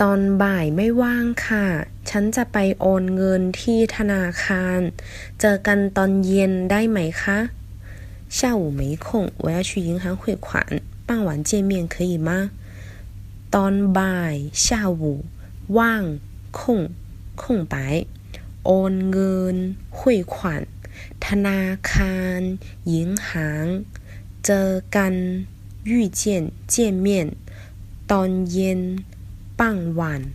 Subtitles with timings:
[0.00, 1.66] ตอนบ่ายไม่ว่างค่ะ
[2.10, 4.78] ฉันจะไปโอนเงินที่ธนาคาร
[5.40, 7.38] เจอกันตอนเย็นได้ไหมคะ
[8.38, 9.06] 下午没空
[9.44, 10.46] 我要去银行汇款
[11.06, 12.30] 傍晚见面可以吗
[13.54, 14.34] ตอนบ่าย
[14.64, 14.66] 下
[15.00, 15.02] 午
[15.78, 16.04] ว่าง
[16.58, 16.60] 空
[17.40, 17.42] 空
[17.72, 17.74] 白
[18.66, 19.56] โอนเงิน
[19.96, 19.98] 汇
[20.32, 20.34] 款
[21.24, 22.40] ธนาคาร
[22.90, 22.94] 银
[23.26, 23.28] 行
[24.44, 25.14] เจอกัน
[25.90, 26.20] 遇见
[26.72, 26.74] 见
[27.04, 27.06] 面
[28.10, 28.80] ตอนเย็น
[29.59, 30.33] 傍晚。